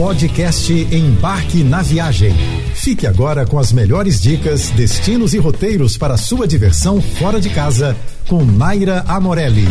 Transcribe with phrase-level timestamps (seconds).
[0.00, 2.32] Podcast Embarque na Viagem.
[2.74, 7.94] Fique agora com as melhores dicas, destinos e roteiros para sua diversão fora de casa
[8.26, 9.66] com Naira Amorelli.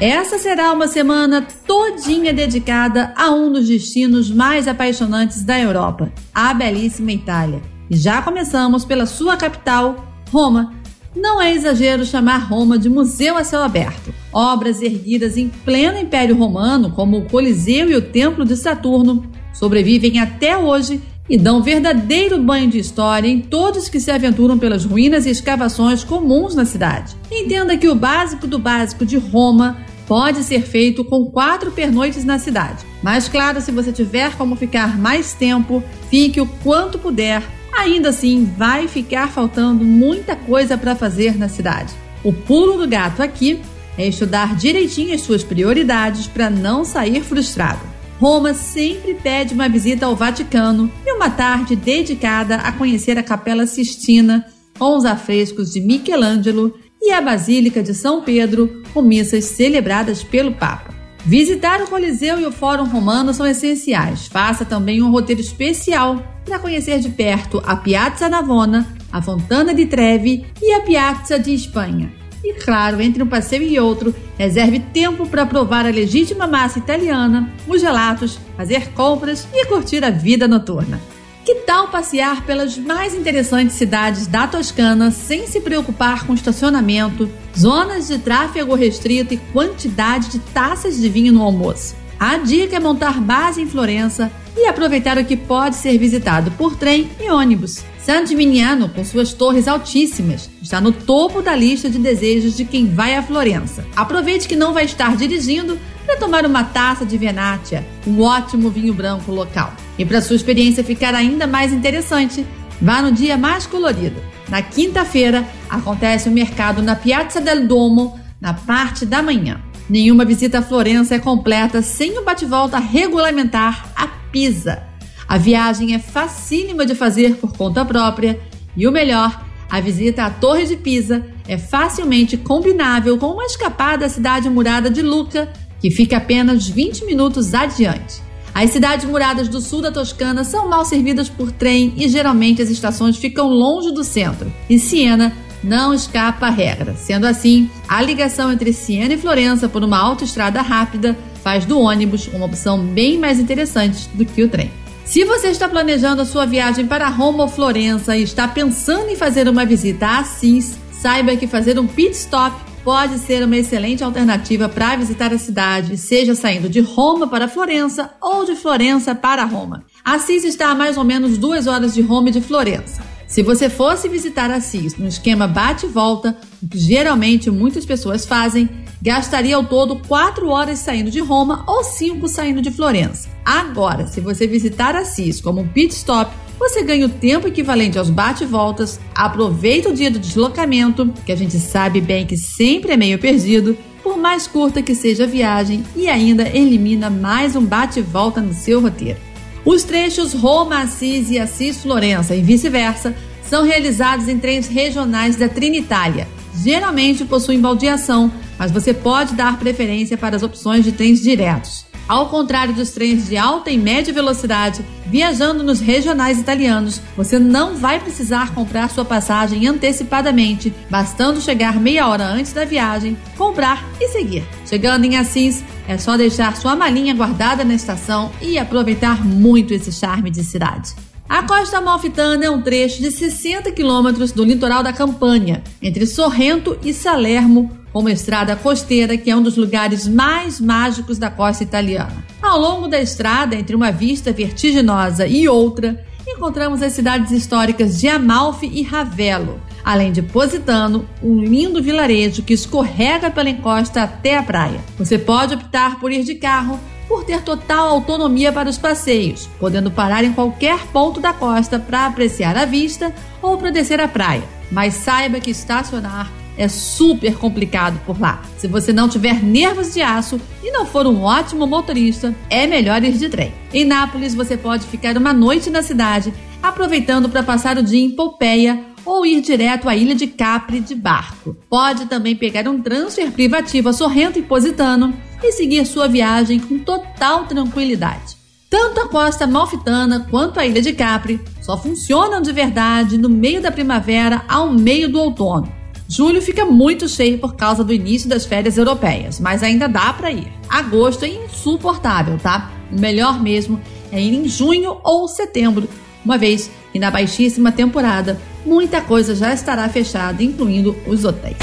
[0.00, 6.52] Essa será uma semana todinha dedicada a um dos destinos mais apaixonantes da Europa, a
[6.52, 7.62] belíssima Itália.
[7.88, 10.74] E já começamos pela sua capital, Roma.
[11.14, 14.12] Não é exagero chamar Roma de museu a céu aberto.
[14.32, 20.18] Obras erguidas em pleno Império Romano, como o Coliseu e o Templo de Saturno, sobrevivem
[20.18, 25.26] até hoje e dão verdadeiro banho de história em todos que se aventuram pelas ruínas
[25.26, 27.14] e escavações comuns na cidade.
[27.30, 32.36] Entenda que o básico do básico de Roma pode ser feito com quatro pernoites na
[32.36, 32.84] cidade.
[33.00, 37.44] Mas claro, se você tiver como ficar mais tempo, fique o quanto puder.
[37.72, 41.94] Ainda assim, vai ficar faltando muita coisa para fazer na cidade.
[42.24, 43.60] O pulo do gato aqui
[43.96, 47.89] é estudar direitinho as suas prioridades para não sair frustrado.
[48.20, 53.66] Roma sempre pede uma visita ao Vaticano e uma tarde dedicada a conhecer a Capela
[53.66, 54.44] Sistina
[54.78, 60.52] com os afrescos de Michelangelo e a Basílica de São Pedro, com missas celebradas pelo
[60.52, 60.92] Papa.
[61.24, 64.26] Visitar o Coliseu e o Fórum Romano são essenciais.
[64.26, 69.86] Faça também um roteiro especial para conhecer de perto a Piazza Navona, a Fontana di
[69.86, 72.19] Trevi e a Piazza de Espanha.
[72.42, 77.52] E claro, entre um passeio e outro, reserve tempo para provar a legítima massa italiana,
[77.68, 81.00] os gelatos, fazer compras e curtir a vida noturna.
[81.44, 88.08] Que tal passear pelas mais interessantes cidades da Toscana sem se preocupar com estacionamento, zonas
[88.08, 91.96] de tráfego restrito e quantidade de taças de vinho no almoço?
[92.18, 96.76] A dica é montar base em Florença e aproveitar o que pode ser visitado por
[96.76, 97.82] trem e ônibus.
[98.10, 102.92] San Gimignano, com suas torres altíssimas, está no topo da lista de desejos de quem
[102.92, 103.86] vai a Florença.
[103.94, 108.92] Aproveite que não vai estar dirigindo para tomar uma taça de Venatia, um ótimo vinho
[108.92, 109.72] branco local.
[109.96, 112.44] E para sua experiência ficar ainda mais interessante,
[112.82, 114.20] vá no dia mais colorido.
[114.48, 119.60] Na quinta-feira, acontece o mercado na Piazza del Duomo, na parte da manhã.
[119.88, 124.89] Nenhuma visita a Florença é completa sem o bate-volta regulamentar a Pisa.
[125.30, 128.40] A viagem é facílima de fazer por conta própria
[128.76, 134.06] e o melhor, a visita à Torre de Pisa é facilmente combinável com uma escapada
[134.06, 135.48] à cidade murada de Lucca,
[135.80, 138.20] que fica apenas 20 minutos adiante.
[138.52, 142.68] As cidades muradas do sul da Toscana são mal servidas por trem e geralmente as
[142.68, 144.52] estações ficam longe do centro.
[144.68, 146.96] E Siena não escapa à regra.
[146.96, 152.26] Sendo assim, a ligação entre Siena e Florença por uma autoestrada rápida faz do ônibus
[152.34, 154.72] uma opção bem mais interessante do que o trem.
[155.04, 159.16] Se você está planejando a sua viagem para Roma ou Florença e está pensando em
[159.16, 164.02] fazer uma visita a Assis, saiba que fazer um pit stop pode ser uma excelente
[164.02, 169.44] alternativa para visitar a cidade, seja saindo de Roma para Florença ou de Florença para
[169.44, 169.84] Roma.
[170.04, 173.02] Assis está a mais ou menos duas horas de Roma e de Florença.
[173.26, 178.68] Se você fosse visitar Assis no esquema bate-volta, o que geralmente muitas pessoas fazem,
[179.02, 183.28] gastaria ao todo 4 horas saindo de Roma ou 5 saindo de Florença.
[183.44, 188.10] Agora, se você visitar Assis como um pit stop, você ganha o tempo equivalente aos
[188.10, 193.18] bate-voltas, aproveita o dia do deslocamento, que a gente sabe bem que sempre é meio
[193.18, 198.52] perdido, por mais curta que seja a viagem, e ainda elimina mais um bate-volta no
[198.52, 199.18] seu roteiro.
[199.64, 206.28] Os trechos Roma-Assis e Assis-Florença e vice-versa são realizados em trens regionais da Trinitália.
[206.62, 211.86] Geralmente possuem baldeação, mas você pode dar preferência para as opções de trens diretos.
[212.06, 217.76] Ao contrário dos trens de alta e média velocidade, viajando nos regionais italianos, você não
[217.76, 224.08] vai precisar comprar sua passagem antecipadamente, bastando chegar meia hora antes da viagem, comprar e
[224.08, 224.44] seguir.
[224.66, 229.90] Chegando em Assis, é só deixar sua malinha guardada na estação e aproveitar muito esse
[229.90, 230.94] charme de cidade.
[231.30, 236.76] A Costa Amalfitana é um trecho de 60 quilômetros do litoral da Campanha, entre Sorrento
[236.82, 241.62] e Salermo, com uma estrada costeira que é um dos lugares mais mágicos da costa
[241.62, 242.24] italiana.
[242.40, 248.08] Ao longo da estrada, entre uma vista vertiginosa e outra, encontramos as cidades históricas de
[248.08, 254.42] Amalfi e Ravello, além de Positano, um lindo vilarejo que escorrega pela encosta até a
[254.42, 254.80] praia.
[254.98, 256.78] Você pode optar por ir de carro
[257.08, 262.06] por ter total autonomia para os passeios, podendo parar em qualquer ponto da costa para
[262.06, 263.12] apreciar a vista
[263.42, 264.44] ou para descer a praia.
[264.70, 268.42] Mas saiba que estacionar é super complicado por lá.
[268.58, 273.02] Se você não tiver nervos de aço e não for um ótimo motorista, é melhor
[273.02, 273.54] ir de trem.
[273.72, 278.10] Em Nápoles, você pode ficar uma noite na cidade, aproveitando para passar o dia em
[278.10, 281.56] Pompeia ou ir direto à ilha de Capri de barco.
[281.70, 286.78] Pode também pegar um transfer privativo a Sorrento e Positano e seguir sua viagem com
[286.78, 288.36] total tranquilidade.
[288.68, 293.62] Tanto a costa malfitana quanto a ilha de Capri só funcionam de verdade no meio
[293.62, 295.79] da primavera ao meio do outono.
[296.12, 300.32] Julho fica muito cheio por causa do início das férias europeias, mas ainda dá para
[300.32, 300.52] ir.
[300.68, 302.72] Agosto é insuportável, tá?
[302.90, 303.80] O melhor mesmo
[304.10, 305.88] é ir em junho ou setembro,
[306.24, 311.56] uma vez que na baixíssima temporada muita coisa já estará fechada, incluindo os hotéis.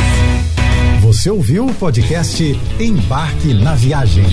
[1.02, 2.42] Você ouviu o podcast
[2.80, 4.24] Embarque na Viagem.